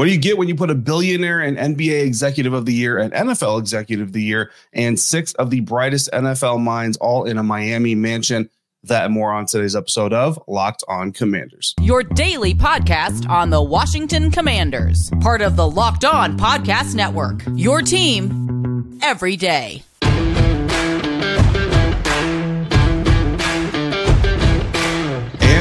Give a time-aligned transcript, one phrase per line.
[0.00, 2.96] What do you get when you put a billionaire and NBA executive of the year
[2.96, 7.36] and NFL executive of the year and six of the brightest NFL minds all in
[7.36, 8.48] a Miami mansion?
[8.84, 11.74] That and more on today's episode of Locked On Commanders.
[11.82, 17.42] Your daily podcast on the Washington Commanders, part of the Locked On Podcast Network.
[17.54, 19.82] Your team every day.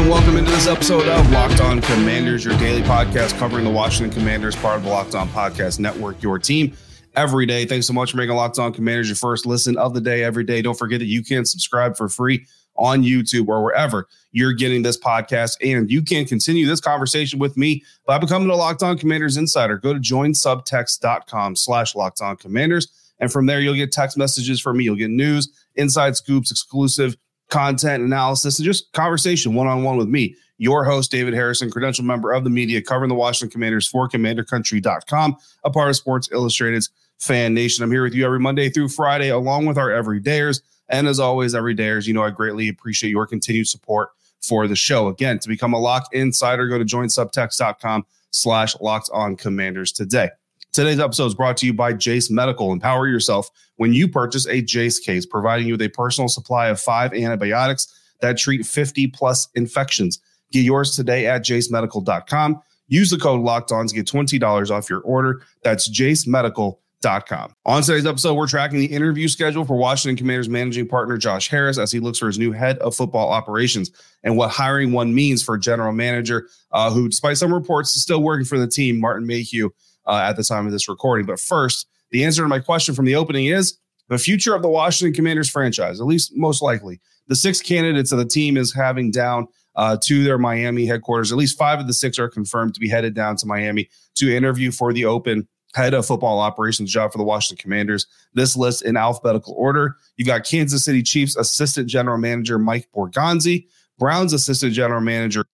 [0.09, 4.55] Welcome into this episode of Locked On Commanders, your daily podcast covering the Washington Commanders,
[4.55, 6.75] part of the Locked On Podcast Network, your team
[7.15, 7.63] every day.
[7.63, 10.43] Thanks so much for making Locked On Commanders your first listen of the day every
[10.43, 10.63] day.
[10.63, 12.43] Don't forget that you can subscribe for free
[12.75, 15.57] on YouTube or wherever you're getting this podcast.
[15.61, 19.77] And you can continue this conversation with me by becoming a Locked On Commanders Insider.
[19.77, 22.87] Go to joinsubtext.com slash Locked On Commanders.
[23.19, 24.85] And from there, you'll get text messages from me.
[24.85, 27.15] You'll get news, inside scoops, exclusive
[27.49, 32.03] content analysis, and just conversation one on one with me, your host, David Harrison, credential
[32.03, 36.89] member of the media covering the Washington Commanders for CommanderCountry.com, a part of Sports Illustrated's
[37.19, 37.83] Fan Nation.
[37.83, 40.61] I'm here with you every Monday through Friday, along with our everydayers.
[40.89, 44.09] And as always, everydayers, you know, I greatly appreciate your continued support
[44.41, 45.07] for the show.
[45.07, 50.29] Again, to become a locked insider, go to joinsubtext.com slash locked on commanders today.
[50.71, 52.71] Today's episode is brought to you by Jase Medical.
[52.71, 56.79] Empower yourself when you purchase a Jase case, providing you with a personal supply of
[56.79, 57.87] five antibiotics
[58.21, 60.19] that treat 50 plus infections.
[60.51, 62.61] Get yours today at jasemedical.com.
[62.87, 65.41] Use the code locked on to get $20 off your order.
[65.63, 67.55] That's jasemedical.com.
[67.65, 71.79] On today's episode, we're tracking the interview schedule for Washington Commanders managing partner Josh Harris
[71.79, 73.89] as he looks for his new head of football operations
[74.23, 78.21] and what hiring one means for general manager, uh, who, despite some reports, is still
[78.21, 79.71] working for the team, Martin Mayhew
[80.09, 81.25] uh, at the time of this recording.
[81.25, 83.77] But first, the answer to my question from the opening is
[84.09, 86.99] the future of the Washington Commanders franchise, at least most likely.
[87.27, 91.31] The six candidates of the team is having down uh, to their Miami headquarters.
[91.31, 94.35] At least five of the six are confirmed to be headed down to Miami to
[94.35, 98.07] interview for the open head of football operations job for the Washington Commanders.
[98.33, 99.95] This list in alphabetical order.
[100.17, 103.67] You've got Kansas City Chiefs assistant general manager Mike Borgonzi,
[103.99, 105.45] Browns assistant general manager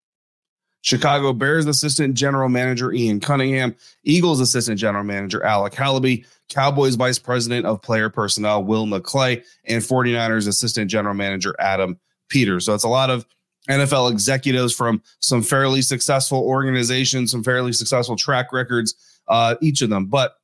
[0.85, 7.17] Chicago Bears assistant general manager Ian Cunningham, Eagles assistant general manager Alec Halaby, Cowboys vice
[7.17, 12.67] president of player personnel Will McClay, and 49ers assistant general manager Adam Peters.
[12.67, 13.25] So it's a lot of
[13.67, 18.93] NFL executives from some fairly successful organizations, some fairly successful track records,
[19.27, 20.05] uh, each of them.
[20.05, 20.35] But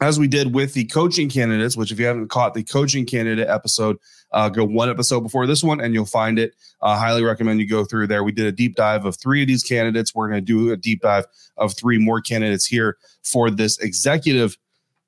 [0.00, 3.48] as we did with the coaching candidates, which if you haven't caught the coaching candidate
[3.48, 3.98] episode,
[4.32, 6.54] uh, go one episode before this one and you'll find it.
[6.80, 8.24] I uh, highly recommend you go through there.
[8.24, 10.14] We did a deep dive of three of these candidates.
[10.14, 11.26] We're going to do a deep dive
[11.58, 14.56] of three more candidates here for this executive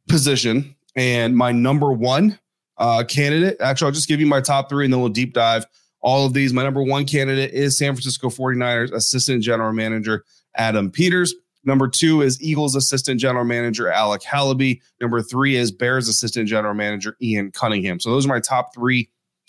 [0.08, 0.76] position.
[0.94, 2.38] And my number one
[2.76, 5.64] uh, candidate, actually, I'll just give you my top three and then we'll deep dive
[6.02, 6.52] all of these.
[6.52, 10.24] My number one candidate is San Francisco 49ers Assistant General Manager
[10.56, 11.34] Adam Peters.
[11.64, 14.80] Number two is Eagles assistant general manager Alec Halaby.
[15.00, 18.00] Number three is Bears assistant general manager Ian Cunningham.
[18.00, 19.08] So those are my top three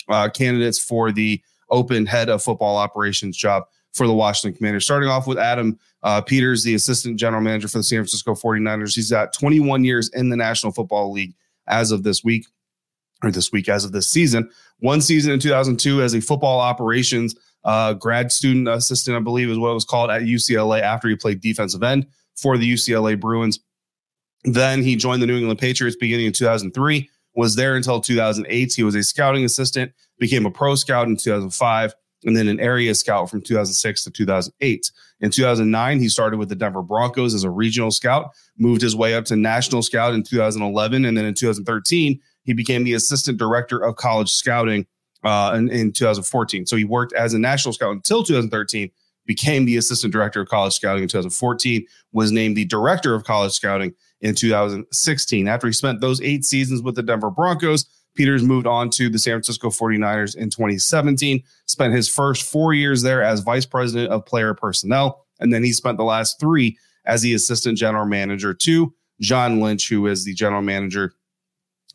[0.10, 3.64] uh, candidates for the open head of football operations job
[3.94, 4.86] for the Washington Commanders.
[4.86, 8.96] Starting off with Adam uh, Peters, the assistant general manager for the San Francisco 49ers.
[8.96, 11.34] He's got 21 years in the National Football League
[11.68, 12.46] as of this week,
[13.24, 14.50] or this week as of this season.
[14.80, 19.58] One season in 2002 as a football operations uh, grad student assistant, I believe is
[19.58, 23.60] what it was called at UCLA after he played defensive end for the UCLA Bruins.
[24.44, 28.74] Then he joined the New England Patriots beginning in 2003, was there until 2008.
[28.74, 31.94] He was a scouting assistant, became a pro scout in 2005,
[32.26, 34.92] and then an area scout from 2006 to 2008.
[35.22, 39.16] In 2009, he started with the Denver Broncos as a regional scout, moved his way
[39.16, 43.80] up to national scout in 2011, and then in 2013, he became the assistant director
[43.80, 44.86] of college scouting
[45.24, 46.66] uh, in, in 2014.
[46.66, 48.92] So he worked as a national scout until 2013,
[49.26, 53.54] became the assistant director of college scouting in 2014, was named the director of college
[53.54, 55.48] scouting in 2016.
[55.48, 57.86] After he spent those eight seasons with the Denver Broncos,
[58.16, 63.02] Peters moved on to the San Francisco 49ers in 2017, spent his first four years
[63.02, 65.26] there as vice president of player personnel.
[65.40, 69.90] And then he spent the last three as the assistant general manager to John Lynch,
[69.90, 71.14] who is the general manager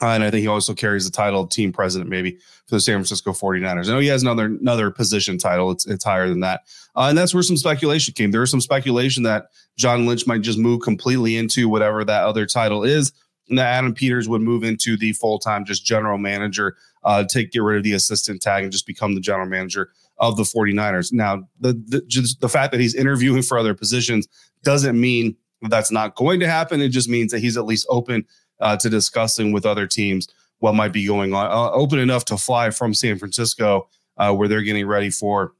[0.01, 2.81] uh, and I think he also carries the title of team president, maybe for the
[2.81, 3.89] San Francisco 49ers.
[3.89, 5.71] I know he has another another position title.
[5.71, 6.63] It's it's higher than that.
[6.95, 8.31] Uh, and that's where some speculation came.
[8.31, 9.47] There was some speculation that
[9.77, 13.13] John Lynch might just move completely into whatever that other title is
[13.49, 17.51] And that Adam Peters would move into the full time just general manager, uh, take
[17.51, 21.13] get rid of the assistant tag and just become the general manager of the 49ers.
[21.13, 24.29] Now, the, the just the fact that he's interviewing for other positions
[24.63, 26.81] doesn't mean that's not going to happen.
[26.81, 28.25] It just means that he's at least open
[28.61, 30.29] uh, to discussing with other teams
[30.61, 34.49] what might be going on, uh, open enough to fly from San Francisco, uh, where
[34.49, 35.53] they're getting ready for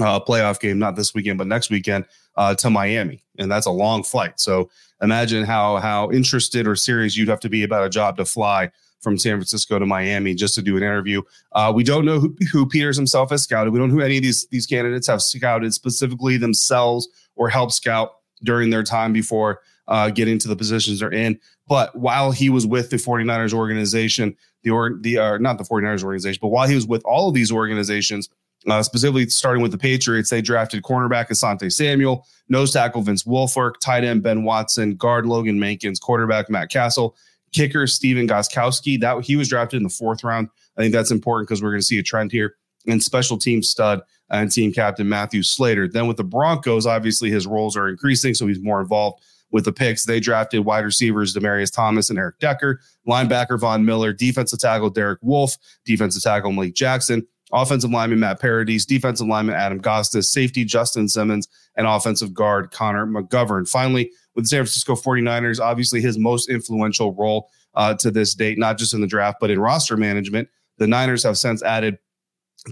[0.00, 2.04] uh, a playoff game, not this weekend, but next weekend,
[2.36, 4.40] uh, to Miami, and that's a long flight.
[4.40, 4.68] So
[5.00, 8.70] imagine how how interested or serious you'd have to be about a job to fly
[9.00, 11.22] from San Francisco to Miami just to do an interview.
[11.52, 13.72] Uh, we don't know who, who Peters himself has scouted.
[13.72, 17.06] We don't know who any of these these candidates have scouted specifically themselves
[17.36, 21.38] or helped scout during their time before uh, getting to the positions they're in.
[21.68, 26.04] But while he was with the 49ers organization, the or the uh, not the 49ers
[26.04, 28.28] organization, but while he was with all of these organizations,
[28.68, 33.74] uh, specifically starting with the Patriots, they drafted cornerback Asante Samuel, nose tackle Vince Wilfork,
[33.80, 37.14] tight end Ben Watson, guard Logan Mankins, quarterback Matt Cassel,
[37.52, 39.00] kicker Stephen Gostkowski.
[39.00, 40.48] That he was drafted in the fourth round.
[40.76, 42.56] I think that's important because we're going to see a trend here.
[42.86, 45.88] And special team stud and team captain Matthew Slater.
[45.88, 49.22] Then with the Broncos, obviously his roles are increasing, so he's more involved
[49.54, 50.04] with the picks.
[50.04, 55.20] They drafted wide receivers Demaryius Thomas and Eric Decker, linebacker Von Miller, defensive tackle Derek
[55.22, 61.08] Wolfe, defensive tackle Malik Jackson, offensive lineman Matt Paradis, defensive lineman Adam Gotsis, safety Justin
[61.08, 61.46] Simmons,
[61.76, 63.68] and offensive guard Connor McGovern.
[63.68, 68.58] Finally, with the San Francisco 49ers, obviously his most influential role uh, to this date,
[68.58, 70.48] not just in the draft, but in roster management.
[70.78, 71.98] The Niners have since added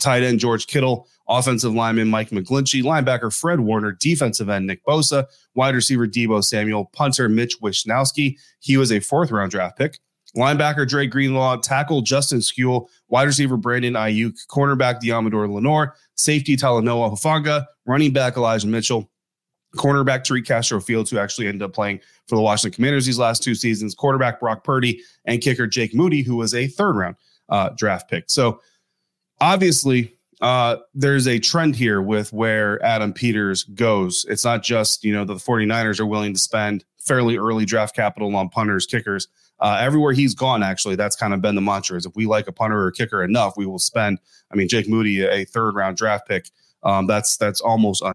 [0.00, 5.26] tight end George Kittle, offensive lineman Mike McGlinchey, linebacker Fred Warner, defensive end Nick Bosa,
[5.54, 8.36] wide receiver Deebo Samuel, punter Mitch Wishnowsky.
[8.60, 9.98] He was a fourth round draft pick.
[10.36, 17.12] Linebacker Dre Greenlaw, tackle Justin Skule, wide receiver Brandon Aiyuk, cornerback Deommodore Lenoir, safety Talanoa
[17.12, 19.10] Hufanga, running back Elijah Mitchell,
[19.76, 23.42] cornerback Tariq Castro Fields, who actually ended up playing for the Washington Commanders these last
[23.42, 27.16] two seasons, quarterback Brock Purdy, and kicker Jake Moody, who was a third round
[27.50, 28.24] uh, draft pick.
[28.28, 28.60] So
[29.42, 34.24] obviously, uh, there's a trend here with where Adam Peters goes.
[34.28, 38.34] It's not just, you know, the 49ers are willing to spend fairly early draft capital
[38.36, 39.28] on punters, kickers.
[39.58, 42.48] Uh, everywhere he's gone, actually, that's kind of been the mantra is if we like
[42.48, 44.18] a punter or a kicker enough, we will spend.
[44.50, 46.48] I mean, Jake Moody, a third round draft pick,
[46.82, 48.02] um, that's that's almost.
[48.02, 48.14] Un-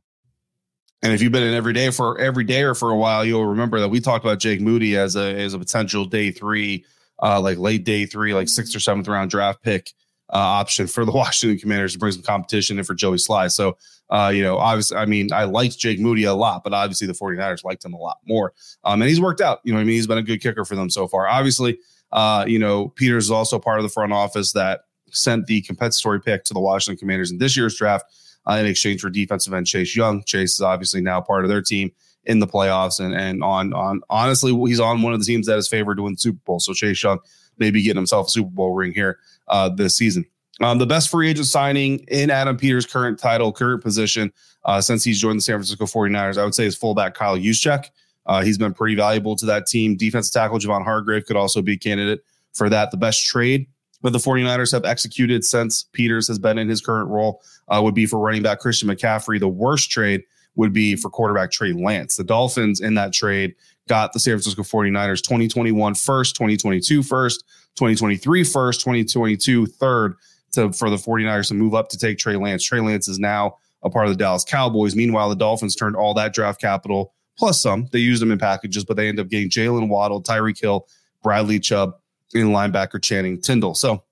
[1.04, 3.46] and if you've been in every day for every day or for a while, you'll
[3.46, 6.84] remember that we talked about Jake Moody as a as a potential day three,
[7.22, 9.94] uh, like late day three, like sixth or seventh round draft pick
[10.36, 13.52] option for the Washington Commanders to bring some competition and for Joey Slye.
[13.52, 13.78] So,
[14.10, 17.14] uh, you know, obviously, I mean, I liked Jake Moody a lot, but obviously the
[17.14, 18.54] 49ers liked him a lot more.
[18.84, 19.60] Um, and he's worked out.
[19.64, 19.96] You know I mean?
[19.96, 21.28] He's been a good kicker for them so far.
[21.28, 21.80] Obviously,
[22.12, 24.82] uh, you know, Peters is also part of the front office that
[25.12, 28.06] sent the compensatory pick to the Washington Commanders in this year's draft
[28.50, 30.24] uh, in exchange for defensive end Chase Young.
[30.24, 31.92] Chase is obviously now part of their team
[32.26, 35.58] in the playoffs and and on on honestly he's on one of the teams that
[35.58, 36.60] is favored to win the Super Bowl.
[36.60, 37.20] So Chase Young
[37.60, 40.26] maybe getting himself a Super Bowl ring here uh, this season.
[40.62, 44.34] Um, the best free agent signing in Adam Peters' current title, current position,
[44.66, 47.86] uh, since he's joined the San Francisco 49ers, I would say is fullback Kyle Juszczyk.
[48.26, 49.96] Uh, he's been pretty valuable to that team.
[49.96, 52.22] Defensive tackle Javon Hargrave could also be a candidate
[52.54, 52.92] for that.
[52.92, 53.68] The best trade
[54.04, 57.96] that the 49ers have executed since Peters has been in his current role uh, would
[57.96, 59.40] be for running back Christian McCaffrey.
[59.40, 60.24] The worst trade
[60.58, 62.18] would be for quarterback Trey Lance.
[62.18, 63.56] The Dolphins in that trade
[63.88, 67.46] got the San Francisco 49ers 2021 first, 2022 first,
[67.76, 70.16] 2023 first, 2022 third
[70.54, 72.64] to for the 49ers to move up to take Trey Lance.
[72.64, 74.96] Trey Lance is now a part of the Dallas Cowboys.
[74.96, 77.88] Meanwhile, the Dolphins turned all that draft capital plus some.
[77.92, 80.88] They used them in packages, but they end up getting Jaylen Waddle, Tyreek Hill,
[81.24, 81.94] Bradley Chubb,
[82.34, 83.76] and linebacker Channing Tindall.
[83.76, 84.04] So,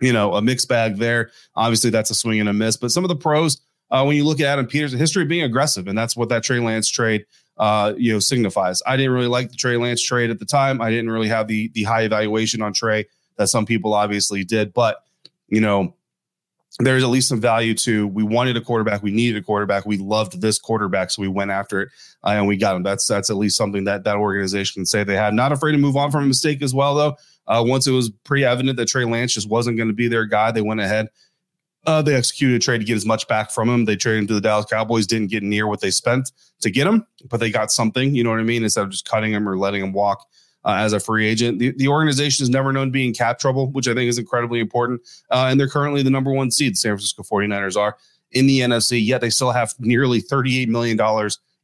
[0.00, 1.30] you know, a mixed bag there.
[1.54, 2.76] Obviously, that's a swing and a miss.
[2.76, 3.60] But some of the pros,
[3.92, 6.42] uh, when you look at Adam Peters, history of being aggressive, and that's what that
[6.42, 7.26] Trey Lance trade
[7.58, 8.82] uh, you know, signifies.
[8.86, 10.80] I didn't really like the Trey Lance trade at the time.
[10.80, 13.06] I didn't really have the the high evaluation on Trey
[13.36, 15.04] that some people obviously did, but
[15.48, 15.94] you know,
[16.78, 19.98] there's at least some value to we wanted a quarterback, we needed a quarterback, we
[19.98, 21.90] loved this quarterback, so we went after it
[22.24, 22.82] uh, and we got him.
[22.82, 25.34] That's that's at least something that that organization can say they had.
[25.34, 27.16] Not afraid to move on from a mistake as well, though.
[27.46, 30.24] Uh, once it was pretty evident that Trey Lance just wasn't going to be their
[30.24, 31.08] guy, they went ahead.
[31.84, 33.84] Uh, they executed a trade to get as much back from him.
[33.84, 36.86] They traded him to the Dallas Cowboys, didn't get near what they spent to get
[36.86, 38.14] him, but they got something.
[38.14, 38.62] You know what I mean?
[38.62, 40.26] Instead of just cutting him or letting him walk
[40.64, 41.58] uh, as a free agent.
[41.58, 44.18] The, the organization is never known to be in cap trouble, which I think is
[44.18, 45.00] incredibly important.
[45.30, 47.96] Uh, and they're currently the number one seed, the San Francisco 49ers are
[48.30, 50.98] in the NFC, yet they still have nearly $38 million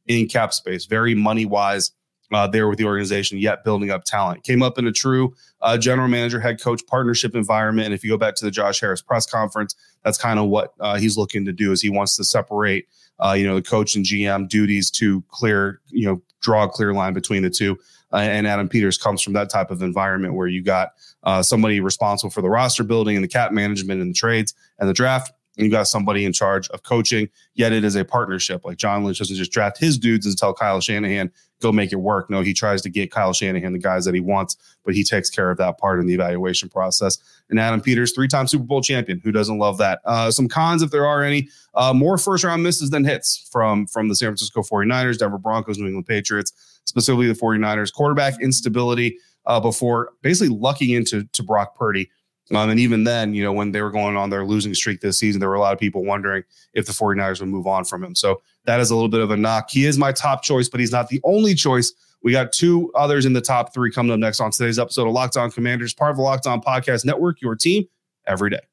[0.07, 1.91] in cap space, very money wise.
[2.31, 4.43] Uh, there with the organization, yet building up talent.
[4.43, 7.85] Came up in a true uh, general manager, head coach partnership environment.
[7.85, 10.73] And if you go back to the Josh Harris press conference, that's kind of what
[10.79, 11.71] uh, he's looking to do.
[11.71, 12.87] Is he wants to separate,
[13.19, 16.93] uh, you know, the coach and GM duties to clear, you know, draw a clear
[16.93, 17.77] line between the two.
[18.11, 20.93] Uh, and Adam Peters comes from that type of environment where you got
[21.23, 24.89] uh, somebody responsible for the roster building and the cap management and the trades and
[24.89, 25.31] the draft.
[25.59, 28.63] And you got somebody in charge of coaching, yet it is a partnership.
[28.63, 31.29] Like John Lynch doesn't just draft his dudes and tell Kyle Shanahan,
[31.61, 32.29] go make it work.
[32.29, 35.29] No, he tries to get Kyle Shanahan the guys that he wants, but he takes
[35.29, 37.17] care of that part in the evaluation process.
[37.49, 39.19] And Adam Peters, three time Super Bowl champion.
[39.21, 39.99] Who doesn't love that?
[40.05, 43.85] Uh, some cons, if there are any, uh, more first round misses than hits from,
[43.85, 47.93] from the San Francisco 49ers, Denver Broncos, New England Patriots, specifically the 49ers.
[47.93, 52.09] Quarterback instability uh, before basically lucking into to Brock Purdy.
[52.53, 55.17] Um, and even then, you know, when they were going on their losing streak this
[55.17, 58.03] season, there were a lot of people wondering if the 49ers would move on from
[58.03, 58.15] him.
[58.15, 59.69] So that is a little bit of a knock.
[59.69, 61.93] He is my top choice, but he's not the only choice.
[62.23, 65.13] We got two others in the top three coming up next on today's episode of
[65.13, 67.85] Locked On Commanders, part of the Locked On Podcast Network, your team
[68.27, 68.68] every day.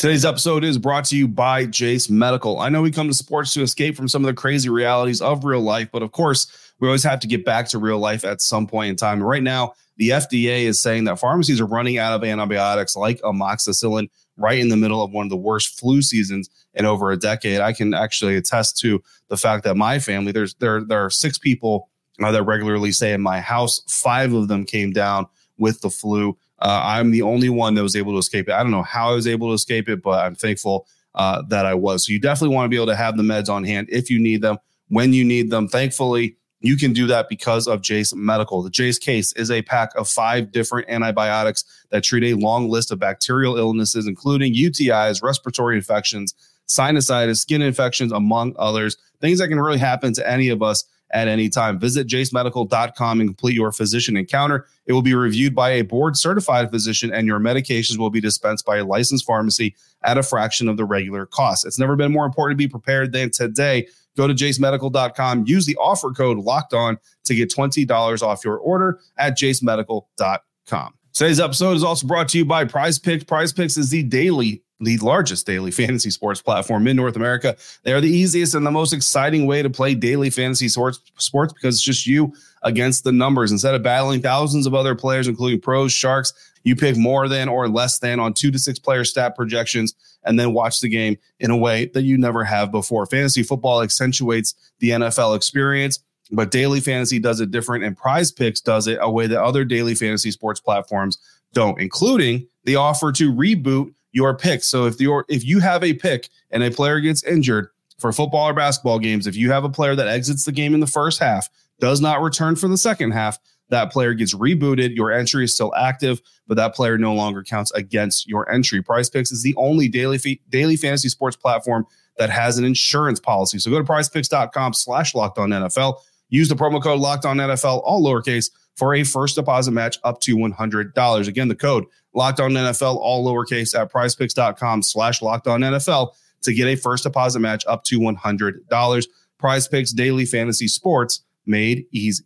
[0.00, 2.58] Today's episode is brought to you by Jase Medical.
[2.58, 5.44] I know we come to sports to escape from some of the crazy realities of
[5.44, 8.40] real life, but of course, we always have to get back to real life at
[8.40, 9.22] some point in time.
[9.22, 14.08] Right now, the FDA is saying that pharmacies are running out of antibiotics like amoxicillin
[14.38, 17.60] right in the middle of one of the worst flu seasons in over a decade.
[17.60, 21.36] I can actually attest to the fact that my family, there's there there are six
[21.36, 21.90] people
[22.24, 23.82] uh, that regularly stay in my house.
[23.86, 25.26] Five of them came down
[25.58, 26.38] with the flu.
[26.60, 28.52] Uh, I'm the only one that was able to escape it.
[28.52, 31.66] I don't know how I was able to escape it, but I'm thankful uh, that
[31.66, 32.06] I was.
[32.06, 34.18] So you definitely want to be able to have the meds on hand if you
[34.18, 35.68] need them, when you need them.
[35.68, 38.62] Thankfully, you can do that because of Jase Medical.
[38.62, 42.92] The Jase case is a pack of five different antibiotics that treat a long list
[42.92, 46.34] of bacterial illnesses, including UTIs, respiratory infections,
[46.68, 48.96] sinusitis, skin infections, among others.
[49.20, 51.78] Things that can really happen to any of us at any time.
[51.78, 54.66] Visit jasemedical.com and complete your physician encounter.
[54.86, 58.64] It will be reviewed by a board certified physician, and your medications will be dispensed
[58.64, 61.66] by a licensed pharmacy at a fraction of the regular cost.
[61.66, 63.86] It's never been more important to be prepared than today.
[64.16, 69.00] Go to jasemedical.com, use the offer code locked on to get $20 off your order
[69.18, 70.94] at jasemedical.com.
[71.12, 73.24] Today's episode is also brought to you by Prize Picks.
[73.24, 77.56] Prize Picks is the daily the largest daily fantasy sports platform in North America.
[77.82, 81.52] They are the easiest and the most exciting way to play daily fantasy sports, sports
[81.52, 82.32] because it's just you
[82.62, 83.52] against the numbers.
[83.52, 86.32] Instead of battling thousands of other players, including pros, sharks,
[86.64, 89.94] you pick more than or less than on two to six player stat projections
[90.24, 93.06] and then watch the game in a way that you never have before.
[93.06, 98.60] Fantasy football accentuates the NFL experience, but daily fantasy does it different, and prize picks
[98.60, 101.18] does it a way that other daily fantasy sports platforms
[101.52, 104.62] don't, including the offer to reboot your pick.
[104.62, 108.48] So if your if you have a pick and a player gets injured for football
[108.48, 111.20] or basketball games, if you have a player that exits the game in the first
[111.20, 111.48] half,
[111.80, 113.38] does not return for the second half,
[113.70, 114.94] that player gets rebooted.
[114.94, 118.82] Your entry is still active, but that player no longer counts against your entry.
[118.82, 121.86] Prize Picks is the only daily fee, daily fantasy sports platform
[122.18, 123.58] that has an insurance policy.
[123.58, 125.96] So go to prizepicks.com slash locked on NFL.
[126.28, 128.50] Use the promo code locked on NFL, all lowercase,
[128.80, 131.28] for a first deposit match up to $100.
[131.28, 131.84] Again, the code
[132.14, 137.04] locked on NFL, all lowercase at prizepicks.com slash locked on NFL to get a first
[137.04, 139.06] deposit match up to $100.
[139.36, 142.24] Prize Picks Daily Fantasy Sports made easy.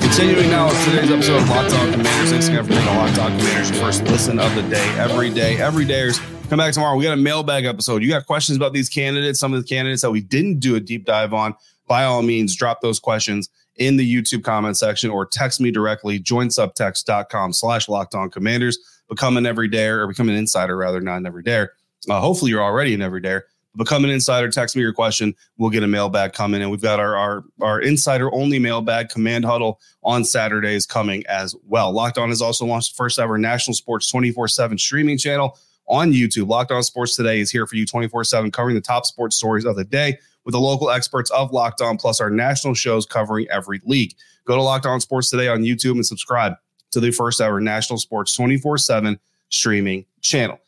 [0.00, 2.30] Continuing now with today's episode of Locked On Commanders.
[2.30, 5.56] Thanks again for making Locked On Commanders your first listen of the day every day.
[5.56, 6.20] Every dayers
[6.52, 6.98] come back tomorrow.
[6.98, 8.02] We got a mailbag episode.
[8.02, 10.80] You got questions about these candidates, some of the candidates that we didn't do a
[10.80, 11.54] deep dive on.
[11.88, 16.20] By all means, drop those questions in the YouTube comment section or text me directly,
[16.20, 18.76] joinsubtext.com slash locked on commanders.
[19.08, 21.68] Become an everydayer or become an insider rather, not an everydayer.
[22.06, 23.44] Uh, hopefully you're already an everydayer
[23.76, 25.34] become an insider, text me your question.
[25.56, 26.60] We'll get a mailbag coming.
[26.60, 31.56] And we've got our, our, our insider only mailbag command huddle on Saturdays coming as
[31.66, 31.90] well.
[31.90, 35.58] Locked On has also launched the first ever national sports 24 7 streaming channel
[35.92, 36.48] on YouTube.
[36.48, 39.64] Locked On Sports Today is here for you 24 7, covering the top sports stories
[39.64, 43.46] of the day with the local experts of Locked On, plus our national shows covering
[43.50, 44.14] every league.
[44.46, 46.54] Go to Locked On Sports Today on YouTube and subscribe
[46.90, 49.20] to the first ever national sports 24 7
[49.50, 50.58] streaming channel.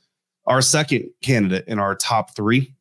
[0.47, 2.75] Our second candidate in our top three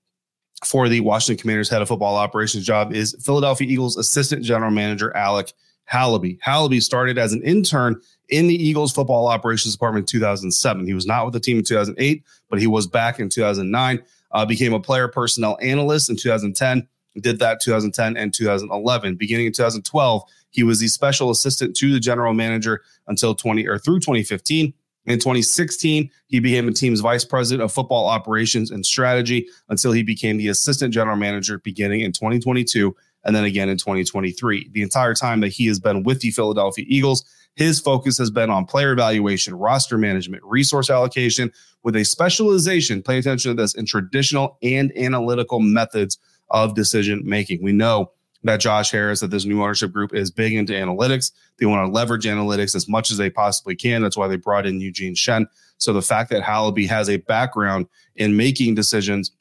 [0.65, 5.15] for the Washington Commanders head of football operations job is Philadelphia Eagles assistant general manager
[5.15, 5.53] Alec
[5.91, 6.39] Halaby.
[6.39, 7.99] Halaby started as an intern
[8.29, 10.85] in the Eagles football operations department in 2007.
[10.85, 14.03] He was not with the team in 2008, but he was back in 2009.
[14.31, 16.87] Uh, became a player personnel analyst in 2010.
[17.21, 19.15] Did that 2010 and 2011.
[19.15, 23.77] Beginning in 2012, he was the special assistant to the general manager until 20 or
[23.77, 24.73] through 2015.
[25.05, 30.01] In 2016, he became the team's vice president of football operations and strategy until he
[30.01, 34.69] became the assistant general manager beginning in 2022 and then again in 2023.
[34.71, 37.23] The entire time that he has been with the Philadelphia Eagles,
[37.55, 41.51] His focus has been on player evaluation, roster management, resource allocation,
[41.83, 46.17] with a specialization, pay attention to this, in traditional and analytical methods
[46.49, 47.61] of decision making.
[47.61, 48.11] We know
[48.43, 51.31] that Josh Harris, that this new ownership group is big into analytics.
[51.59, 54.01] They want to leverage analytics as much as they possibly can.
[54.01, 55.47] That's why they brought in Eugene Shen.
[55.77, 59.31] So the fact that Halaby has a background in making decisions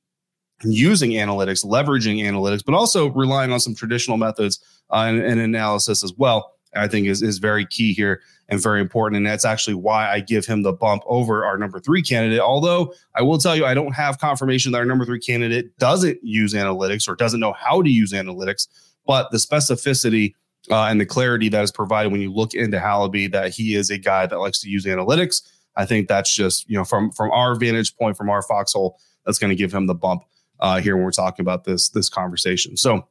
[0.65, 6.05] using analytics, leveraging analytics, but also relying on some traditional methods uh, and, and analysis
[6.05, 9.17] as well, I think is, is very key here and very important.
[9.17, 12.41] And that's actually why I give him the bump over our number three candidate.
[12.41, 16.19] Although I will tell you, I don't have confirmation that our number three candidate doesn't
[16.23, 18.69] use analytics or doesn't know how to use analytics,
[19.07, 20.35] but the specificity
[20.71, 23.91] uh, and the clarity that is provided when you look into Halaby that he is
[23.91, 25.43] a guy that likes to use analytics.
[25.75, 29.39] I think that's just, you know, from from our vantage point, from our foxhole, that's
[29.39, 30.23] going to give him the bump
[30.63, 32.77] uh, here when we're talking about this this conversation.
[32.79, 33.07] So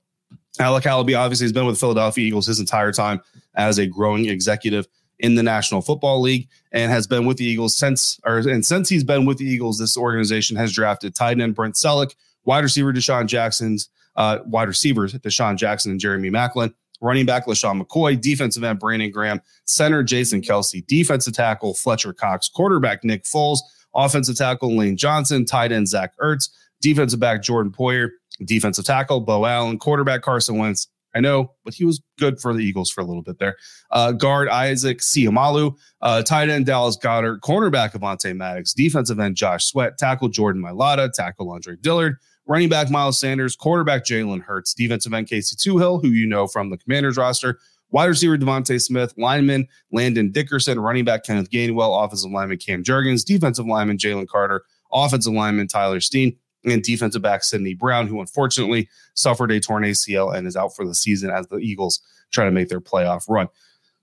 [0.59, 3.21] Alec Halaby obviously has been with the Philadelphia Eagles his entire time
[3.55, 4.87] as a growing executive
[5.19, 8.89] in the National Football League and has been with the Eagles since or and since
[8.89, 12.15] he's been with the Eagles, this organization has drafted tight end Brent Celek,
[12.45, 17.81] wide receiver DeSean Jackson's uh, wide receivers DeSean Jackson and Jeremy Maclin, running back LeSean
[17.81, 23.59] McCoy, defensive end Brandon Graham, center Jason Kelce, defensive tackle Fletcher Cox, quarterback Nick Foles,
[23.93, 26.49] offensive tackle Lane Johnson, tight end Zach Ertz,
[26.81, 28.09] defensive back Jordan Poyer,
[28.43, 30.87] defensive tackle Beau Allen, quarterback Carson Wentz.
[31.13, 33.57] I know, but he was good for the Eagles for a little bit there.
[33.91, 39.65] Uh, guard Isaac Seumalo, uh, tight end Dallas Goedert, cornerback Avonte Maddox, defensive end Josh
[39.65, 42.15] Sweat, tackle Jordan Mailata, tackle Andre Dillard,
[42.47, 46.69] running back Miles Sanders, quarterback Jalen Hurts, defensive end Casey Toohill, who you know from
[46.69, 47.59] the Commanders roster,
[47.89, 53.25] wide receiver DeVonta Smith, lineman Landon Dickerson, running back Kenneth Gainwell, offensive lineman Cam Jurgens,
[53.25, 58.89] defensive lineman Jalen Carter, offensive lineman Tyler Steen, and defensive back Sydney Brown, who unfortunately
[59.13, 62.01] suffered a torn ACL and is out for the season as the Eagles
[62.31, 63.47] try to make their playoff run.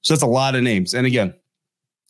[0.02, 0.94] So that's a lot of names.
[0.94, 1.34] And again,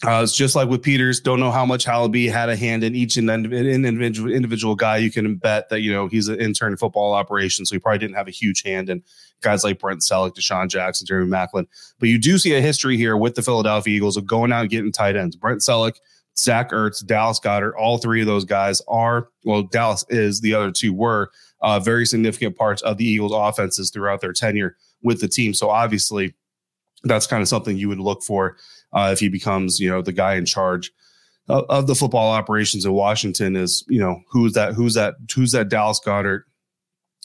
[0.06, 1.18] uh, it's just like with Peters.
[1.18, 4.98] Don't know how much Halaby had a hand in each and individual individual guy.
[4.98, 7.98] You can bet that you know he's an intern in football operations, so he probably
[7.98, 9.02] didn't have a huge hand in
[9.40, 11.66] guys like Brent Celek, DeSean Jackson, Jeremy Maclin.
[11.98, 14.70] But you do see a history here with the Philadelphia Eagles of going out and
[14.70, 15.34] getting tight ends.
[15.34, 15.96] Brent Celek,
[16.38, 20.70] Zach Ertz, Dallas Goedert, all three of those guys are well, Dallas is the other
[20.70, 21.30] two were
[21.62, 25.52] uh, very significant parts of the Eagles' offenses throughout their tenure with the team.
[25.52, 26.34] So obviously,
[27.02, 28.56] that's kind of something you would look for
[28.92, 30.92] uh, if he becomes, you know, the guy in charge
[31.48, 33.56] of, of, the football operations in Washington.
[33.56, 34.74] Is you know who's that?
[34.74, 35.16] Who's that?
[35.34, 35.68] Who's that?
[35.68, 36.42] Dallas Goedert,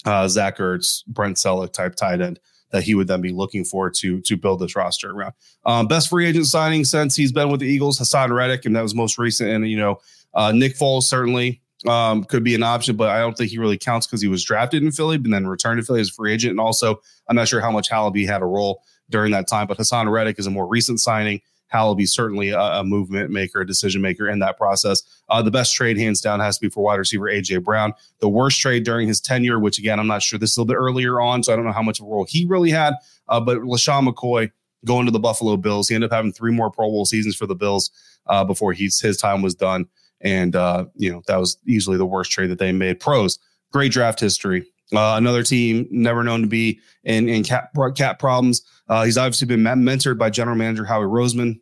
[0.05, 2.39] uh, Zach Ertz, Brent Celek type tight end
[2.73, 5.33] that he would then be looking for to to build this roster around.
[5.65, 8.81] Um, best free agent signing since he's been with the Eagles, Haason Reddick, and that
[8.81, 9.49] was most recent.
[9.49, 10.01] And you know,
[10.33, 13.77] uh, Nick Foles certainly um, could be an option, but I don't think he really
[13.77, 16.33] counts because he was drafted in Philly, but then returned to Philly as a free
[16.33, 16.51] agent.
[16.51, 19.67] And also, I'm not sure how much Halaby had a role during that time.
[19.67, 21.41] But Haason Reddick is a more recent signing.
[21.73, 25.01] Halaby certainly a, a, movement maker, a decision maker in that process.
[25.29, 27.93] Uh, the best trade, hands down, has to be for wide receiver AJ Brown.
[28.19, 30.73] The worst trade during his tenure, which again I'm not sure this is a little
[30.73, 32.93] bit earlier on, so I don't know how much of a role he really had.
[33.27, 34.51] Uh, but LeSean McCoy
[34.85, 37.47] going to the Buffalo Bills, he ended up having three more Pro Bowl seasons for
[37.47, 37.89] the Bills
[38.27, 39.87] uh, before his time was done,
[40.21, 42.99] and uh, you know that was easily the worst trade that they made.
[42.99, 43.39] Pros,
[43.71, 44.65] great draft history.
[44.93, 48.61] Uh, another team never known to be in in cap, cap problems.
[48.89, 51.59] Uh, he's obviously been mentored by general manager Howie Roseman,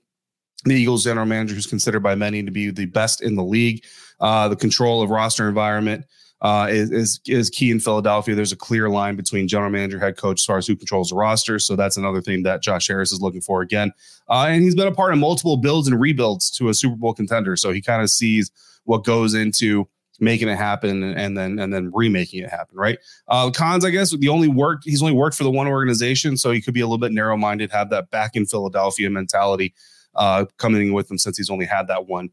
[0.66, 3.84] the Eagles general manager, who's considered by many to be the best in the league.
[4.20, 6.06] Uh, the control of roster environment
[6.42, 8.36] uh, is, is, is key in Philadelphia.
[8.36, 11.16] There's a clear line between general manager, head coach, as far as who controls the
[11.16, 11.60] roster.
[11.60, 13.92] So that's another thing that Josh Harris is looking for again.
[14.28, 17.14] Uh, and he's been a part of multiple builds and rebuilds to a Super Bowl
[17.14, 17.56] contender.
[17.56, 18.52] So he kind of sees
[18.86, 19.88] what goes into
[20.20, 23.00] making it happen and then and then remaking it happen, right?
[23.28, 26.52] Uh, cons, I guess, the only work he's only worked for the one organization, so
[26.52, 29.74] he could be a little bit narrow minded, have that back in Philadelphia mentality
[30.16, 32.30] uh, coming with him since he's only had that one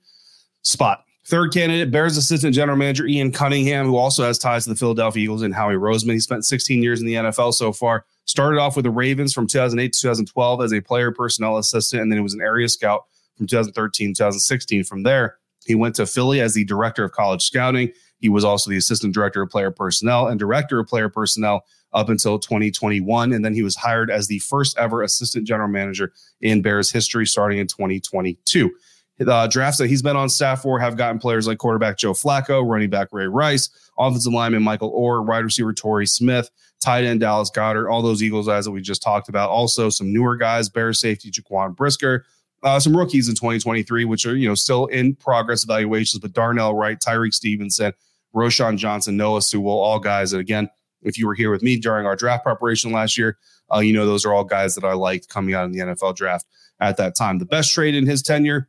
[0.62, 1.04] spot.
[1.28, 5.22] Third candidate, Bears assistant general manager Ian Cunningham, who also has ties to the Philadelphia
[5.22, 6.14] Eagles and Howie Roseman.
[6.14, 8.06] He spent 16 years in the NFL so far.
[8.24, 12.10] Started off with the Ravens from 2008 to 2012 as a player personnel assistant, and
[12.10, 13.04] then he was an area scout
[13.36, 14.84] from 2013 2016.
[14.84, 15.36] From there,
[15.66, 17.92] he went to Philly as the director of college scouting.
[18.20, 22.08] He was also the assistant director of player personnel and director of player personnel up
[22.08, 23.32] until 2021.
[23.32, 27.26] And then he was hired as the first ever assistant general manager in Bears history
[27.26, 28.70] starting in 2022.
[29.18, 32.64] The drafts that he's been on staff for have gotten players like quarterback Joe Flacco,
[32.64, 37.50] running back Ray Rice, offensive lineman Michael Oher, wide receiver Torrey Smith, tight end Dallas
[37.50, 39.50] Goedert, all those Eagles guys that we just talked about.
[39.50, 42.26] Also, some newer guys, Bears safety Jaquan Brisker,
[42.62, 46.74] uh, some rookies in 2023, which are you know still in progress evaluations, but Darnell
[46.74, 47.92] Wright, Tyrique Stevenson,
[48.34, 50.68] Roschon Johnson, Noah Sewell, all guys that again
[51.02, 53.38] If you were here with me during our draft preparation last year,
[53.72, 56.16] uh, you know those are all guys that I liked coming out in the NFL
[56.16, 56.46] draft
[56.80, 57.38] at that time.
[57.38, 58.68] The best trade in his tenure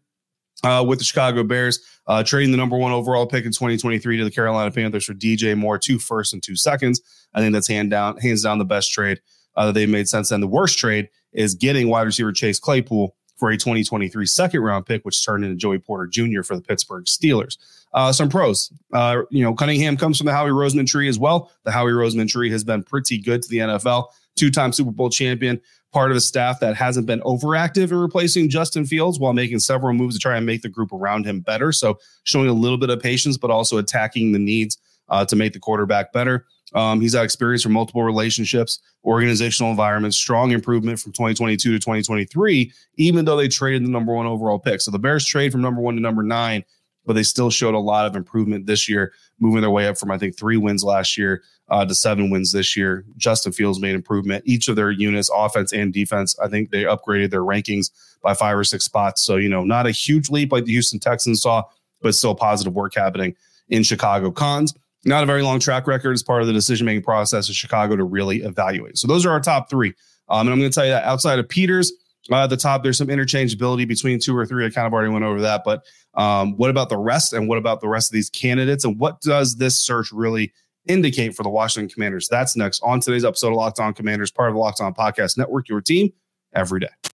[0.63, 4.24] uh, with the Chicago Bears, uh, trading the number one overall pick in 2023 to
[4.24, 7.02] the Carolina Panthers for DJ Moore, two firsts and two seconds.
[7.34, 9.22] I think that's hand down, hands down the best trade
[9.56, 10.42] uh, that they've made since then.
[10.42, 15.04] The worst trade is getting wide receiver Chase Claypool for a 2023 second round pick,
[15.04, 16.43] which turned into Joey Porter Jr.
[16.43, 17.58] for the Pittsburgh Steelers.
[17.93, 21.52] Uh, some pros, uh, you know, Cunningham comes from the Howie Roseman tree as well.
[21.63, 25.10] The Howie Roseman tree has been pretty good to the NFL, two time Super Bowl
[25.10, 25.60] champion,
[25.91, 29.93] part of a staff that hasn't been overactive in replacing Justin Fields while making several
[29.93, 31.71] moves to try and make the group around him better.
[31.71, 34.78] So showing a little bit of patience, but also attacking the needs
[35.10, 36.45] uh, to make the quarterback better.
[36.74, 42.72] Um, he's had experience from multiple relationships, organizational environments, strong improvement from 2022 to 2023,
[42.98, 44.82] even though they traded the number one overall pick.
[44.82, 46.63] So the Bears trade from number one to number nine,
[47.06, 50.12] but they still showed a lot of improvement this year, moving their way up from,
[50.12, 53.04] I think, three wins last year uh, to seven wins this year.
[53.17, 54.43] Justin Fields made improvement.
[54.45, 57.89] Each of their units, offense and defense, I think they upgraded their rankings
[58.22, 59.24] by five or six spots.
[59.24, 61.63] So, you know, not a huge leap like the Houston Texans saw,
[62.02, 63.36] but still positive work happening
[63.69, 64.32] in Chicago.
[64.32, 64.74] Cons,
[65.06, 67.96] not a very long track record as part of the decision making process in Chicago
[67.96, 68.98] to really evaluate.
[68.98, 69.94] So those are our top three.
[70.28, 71.92] Um, and I'm going to tell you that outside of Peters,
[72.32, 74.66] uh, at the top, there's some interchangeability between two or three.
[74.66, 75.64] I kind of already went over that.
[75.64, 75.84] But
[76.14, 77.34] um, what about the rest?
[77.34, 78.84] And what about the rest of these candidates?
[78.84, 80.54] And what does this search really
[80.88, 82.28] indicate for the Washington Commanders?
[82.28, 85.38] That's next on today's episode of Locked On Commanders, part of the Locked On Podcast
[85.38, 86.12] Network, your team
[86.54, 87.09] every day.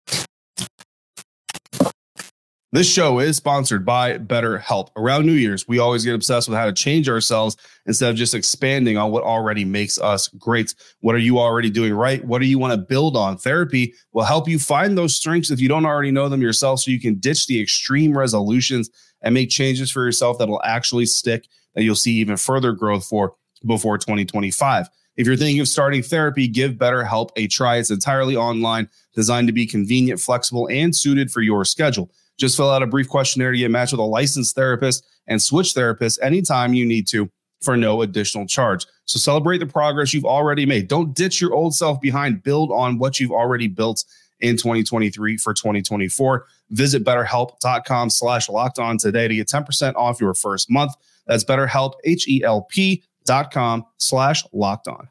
[2.73, 4.91] This show is sponsored by BetterHelp.
[4.95, 8.33] Around New Year's, we always get obsessed with how to change ourselves instead of just
[8.33, 10.73] expanding on what already makes us great.
[11.01, 12.23] What are you already doing right?
[12.23, 13.35] What do you want to build on?
[13.35, 16.91] Therapy will help you find those strengths if you don't already know them yourself so
[16.91, 18.89] you can ditch the extreme resolutions
[19.21, 23.03] and make changes for yourself that will actually stick, that you'll see even further growth
[23.03, 24.87] for before 2025.
[25.17, 27.79] If you're thinking of starting therapy, give BetterHelp a try.
[27.79, 32.09] It's entirely online, designed to be convenient, flexible, and suited for your schedule.
[32.41, 35.75] Just fill out a brief questionnaire to get matched with a licensed therapist and switch
[35.75, 37.29] therapists anytime you need to
[37.61, 38.87] for no additional charge.
[39.05, 40.87] So celebrate the progress you've already made.
[40.87, 42.41] Don't ditch your old self behind.
[42.41, 44.03] Build on what you've already built
[44.39, 46.47] in 2023 for 2024.
[46.71, 50.93] Visit betterhelp.com slash locked on today to get 10% off your first month.
[51.27, 55.10] That's betterhelp, H-E-L-P dot com slash locked on.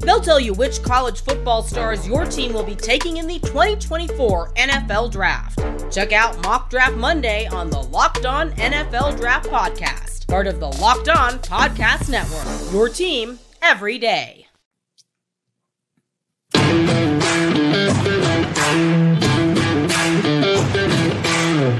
[0.00, 4.52] They'll tell you which college football stars your team will be taking in the 2024
[4.54, 5.60] NFL Draft.
[5.92, 10.68] Check out Mock Draft Monday on the Locked On NFL Draft Podcast part of the
[10.68, 12.72] Locked On Podcast Network.
[12.72, 14.46] Your team every day.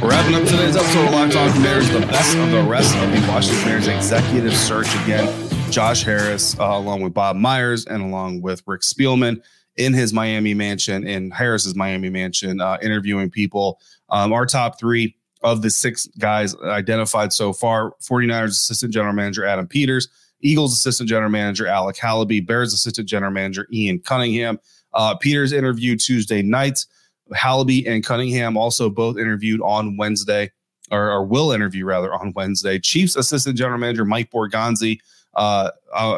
[0.01, 3.29] Wrapping up today's episode of Locked On Commanders, the best of the rest of the
[3.29, 5.48] Washington Commanders executive search again.
[5.71, 9.43] Josh Harris, uh, along with Bob Myers and along with Rick Spielman
[9.77, 13.79] in his Miami mansion, in Harris's Miami mansion, uh, interviewing people.
[14.09, 19.45] Um, our top three of the six guys identified so far 49ers assistant general manager
[19.45, 20.09] Adam Peters,
[20.41, 24.59] Eagles assistant general manager Alec Halaby, Bears assistant general manager Ian Cunningham.
[24.95, 26.87] Uh, Peters interviewed Tuesday night.
[27.35, 30.51] Halaby and Cunningham also both interviewed on Wednesday,
[30.91, 32.79] or, or will interview rather on Wednesday.
[32.79, 34.99] Chiefs assistant general manager Mike Borgonzi
[35.39, 35.71] uh,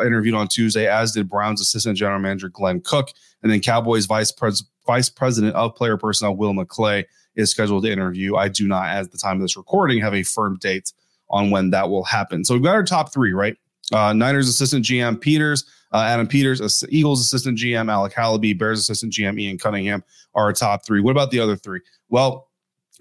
[0.04, 3.10] interviewed on Tuesday, as did Browns assistant general manager Glenn Cook,
[3.42, 7.04] and then Cowboys vice pres- vice president of player personnel Will McClay
[7.36, 8.36] is scheduled to interview.
[8.36, 10.92] I do not, at the time of this recording, have a firm date
[11.28, 12.44] on when that will happen.
[12.44, 13.56] So we've got our top three, right?
[13.92, 19.12] Uh, Niners assistant GM Peters, uh, Adam Peters, Eagles assistant GM Alec Halaby, Bears assistant
[19.12, 20.02] GM Ian Cunningham
[20.34, 21.00] are our top three.
[21.00, 21.80] What about the other three?
[22.08, 22.48] Well,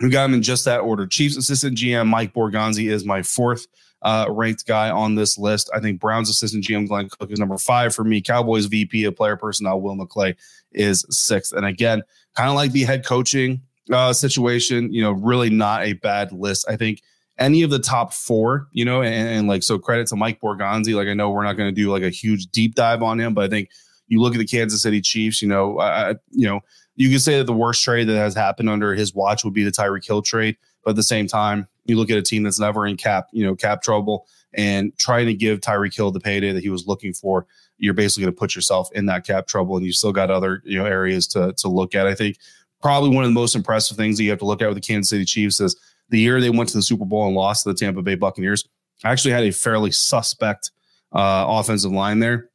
[0.01, 1.05] we got them in just that order.
[1.07, 3.67] Chiefs assistant GM Mike Borgonzi is my fourth
[4.01, 5.69] uh, ranked guy on this list.
[5.73, 8.21] I think Browns assistant GM Glenn Cook is number five for me.
[8.21, 10.35] Cowboys VP of player personnel Will McClay
[10.71, 11.53] is sixth.
[11.53, 12.03] And again,
[12.35, 16.65] kind of like the head coaching uh, situation, you know, really not a bad list.
[16.69, 17.01] I think
[17.37, 20.93] any of the top four, you know, and, and like so credit to Mike Borgonzi.
[20.93, 23.33] Like I know we're not going to do like a huge deep dive on him,
[23.33, 23.69] but I think
[24.07, 26.61] you look at the Kansas City Chiefs, you know, I, you know,
[26.95, 29.63] you could say that the worst trade that has happened under his watch would be
[29.63, 32.59] the Tyreek Hill trade, but at the same time, you look at a team that's
[32.59, 36.51] never in cap, you know, cap trouble and trying to give Tyreek Hill the payday
[36.51, 37.45] that he was looking for,
[37.77, 40.61] you're basically going to put yourself in that cap trouble, and you still got other
[40.65, 42.07] you know areas to to look at.
[42.07, 42.37] I think
[42.81, 44.81] probably one of the most impressive things that you have to look at with the
[44.81, 45.75] Kansas City Chiefs is
[46.09, 48.67] the year they went to the Super Bowl and lost to the Tampa Bay Buccaneers.
[49.03, 50.71] I actually had a fairly suspect
[51.13, 52.48] uh, offensive line there.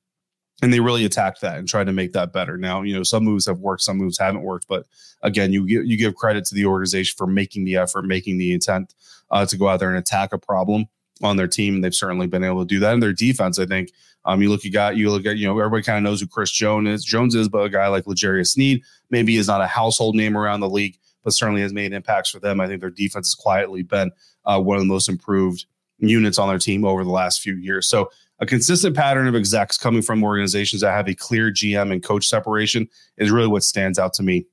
[0.62, 2.57] And they really attacked that and tried to make that better.
[2.57, 4.69] Now, you know, some moves have worked, some moves haven't worked.
[4.69, 4.87] But
[5.23, 8.95] again, you you give credit to the organization for making the effort, making the intent
[9.31, 10.87] uh, to go out there and attack a problem
[11.23, 11.75] on their team.
[11.75, 12.95] And They've certainly been able to do that.
[12.95, 13.90] And their defense, I think,
[14.25, 16.27] um, you look, you got, you look at, you know, everybody kind of knows who
[16.27, 17.05] Chris Jones is.
[17.05, 20.61] Jones is, but a guy like L'Jarius Sneed maybe is not a household name around
[20.61, 22.61] the league, but certainly has made impacts for them.
[22.61, 24.12] I think their defense has quietly been
[24.45, 25.67] uh, one of the most improved
[25.99, 27.87] units on their team over the last few years.
[27.87, 28.11] So
[28.44, 32.28] a consistent pattern of execs coming from organizations that have a clear GM and coach
[32.28, 34.46] separation is really what stands out to me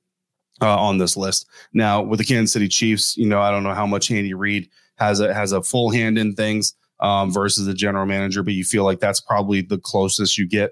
[0.62, 1.46] uh, on this list.
[1.74, 4.70] Now, with the Kansas City Chiefs, you know, I don't know how much Andy Reid
[4.96, 8.64] has a has a full hand in things um, versus the general manager, but you
[8.64, 10.72] feel like that's probably the closest you get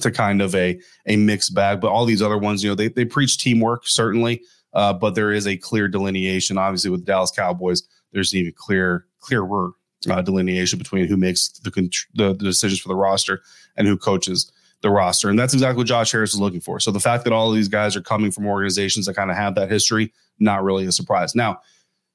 [0.00, 1.80] to kind of a a mixed bag.
[1.80, 4.40] But all these other ones, you know, they they preach teamwork certainly,
[4.72, 6.58] uh, but there is a clear delineation.
[6.58, 7.82] Obviously, with the Dallas Cowboys,
[8.12, 9.72] there's even clear clearer
[10.08, 11.70] uh, delineation between who makes the,
[12.14, 13.42] the, the decisions for the roster
[13.76, 14.50] and who coaches
[14.82, 15.28] the roster.
[15.28, 16.80] And that's exactly what Josh Harris is looking for.
[16.80, 19.36] So the fact that all of these guys are coming from organizations that kind of
[19.36, 21.34] have that history, not really a surprise.
[21.34, 21.60] Now,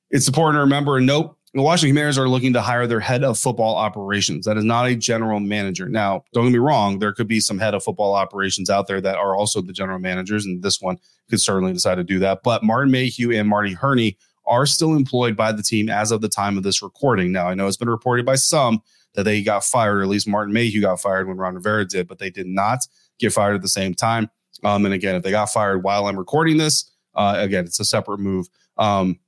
[0.10, 3.26] it's important to remember and note the Washington Commanders are looking to hire their head
[3.26, 4.46] of football operations.
[4.46, 5.90] That is not a general manager.
[5.90, 9.02] Now, don't get me wrong, there could be some head of football operations out there
[9.02, 10.98] that are also the general managers, and this one
[11.30, 12.42] could certainly decide to do that.
[12.44, 14.18] But Martin Mayhew and Marty Hurney
[14.52, 17.32] are still employed by the team as of the time of this recording.
[17.32, 18.84] Now, I know it's been reported by some
[19.16, 22.08] that they got fired, or at least Martin Mayhew got fired when Ron Rivera did,
[22.08, 22.80] but they did not
[23.18, 24.30] get fired at the same time.
[24.64, 27.86] Um, and again, if they got fired while I'm recording this, uh, again, it's a
[27.86, 28.48] separate move.
[28.78, 29.20] Um,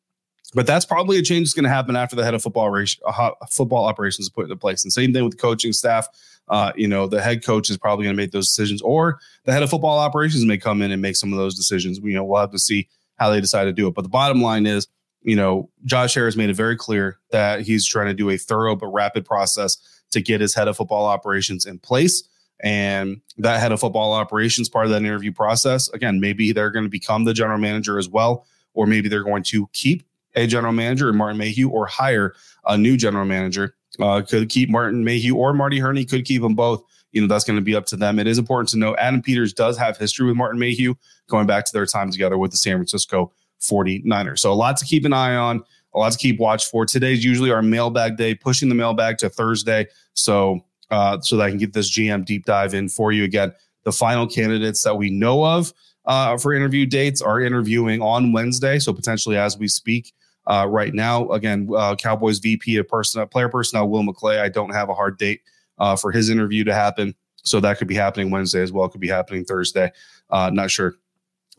[0.53, 3.31] but that's probably a change that's going to happen after the head of football uh,
[3.49, 4.83] football operations is put into place.
[4.83, 6.07] And same thing with the coaching staff.
[6.49, 9.53] Uh, you know, the head coach is probably going to make those decisions, or the
[9.53, 11.99] head of football operations may come in and make some of those decisions.
[12.03, 13.93] You know, we'll have to see how they decide to do it.
[13.93, 14.88] But the bottom line is,
[15.23, 18.75] you know, Josh Harris made it very clear that he's trying to do a thorough
[18.75, 19.77] but rapid process
[20.12, 22.23] to get his head of football operations in place.
[22.62, 26.86] And that head of football operations, part of that interview process, again, maybe they're going
[26.86, 30.03] to become the general manager as well, or maybe they're going to keep
[30.36, 32.33] a general manager in Martin Mayhew or hire
[32.65, 33.75] a new general manager.
[33.99, 36.83] Uh, could keep Martin Mayhew or Marty Hurney, could keep them both.
[37.12, 38.17] You know, that's going to be up to them.
[38.17, 40.95] It is important to know Adam Peters does have history with Martin Mayhew
[41.29, 43.31] going back to their time together with the San Francisco
[43.63, 44.39] 49ers.
[44.39, 46.86] So a lot to keep an eye on, a lot to keep watch for.
[46.86, 49.88] Today's usually our mailbag day, pushing the mailbag to Thursday.
[50.13, 53.52] So uh, so that I can get this GM deep dive in for you again.
[53.84, 55.73] The final candidates that we know of
[56.06, 58.80] uh, for interview dates are interviewing on Wednesday.
[58.80, 60.13] So potentially as we speak
[60.45, 64.39] uh, right now, again, uh, Cowboys VP of personnel, player personnel, Will McClay.
[64.39, 65.41] I don't have a hard date
[65.80, 67.15] uh, for his interview to happen.
[67.43, 68.88] So that could be happening Wednesday as well.
[68.88, 69.91] Could be happening Thursday.
[70.30, 70.95] Uh, not sure,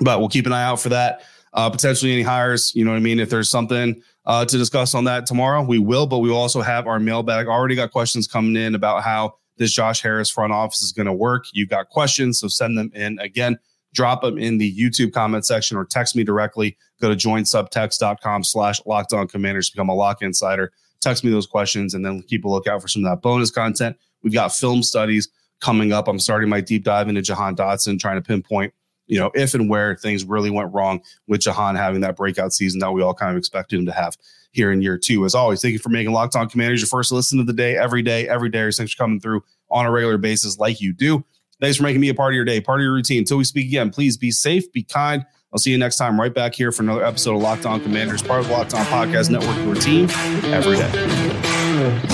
[0.01, 1.23] but we'll keep an eye out for that
[1.55, 2.75] uh, potentially any hires.
[2.75, 3.19] You know what I mean?
[3.19, 6.07] If there's something uh, to discuss on that tomorrow, we will.
[6.07, 7.47] But we also have our mailbag.
[7.47, 11.13] Already got questions coming in about how this Josh Harris front office is going to
[11.13, 11.47] work.
[11.53, 13.19] You've got questions, so send them in.
[13.21, 13.59] Again,
[13.95, 16.77] drop them in the YouTube comment section or text me directly.
[17.01, 20.73] Go to joinsubtext.com slash locked on commanders, become a lock insider.
[21.01, 23.97] Text me those questions and then keep a lookout for some of that bonus content.
[24.23, 25.29] We've got film studies
[25.61, 26.09] coming up.
[26.09, 28.75] I'm starting my deep dive into Jahan Dotson, trying to pinpoint
[29.07, 32.81] you know, if and where things really went wrong with Jahan having that breakout season
[32.81, 34.17] that we all kind of expected him to have
[34.53, 35.25] here in year two.
[35.25, 37.77] As always, thank you for making Locked On Commanders your first listen of the day,
[37.77, 38.71] every day, every day.
[38.71, 41.25] Thanks for coming through on a regular basis like you do.
[41.61, 43.19] Thanks for making me a part of your day, part of your routine.
[43.19, 45.25] Until we speak again, please be safe, be kind.
[45.53, 48.23] I'll see you next time right back here for another episode of Locked On Commanders,
[48.23, 50.11] part of the Locked On Podcast Network, your team
[50.53, 52.14] every day.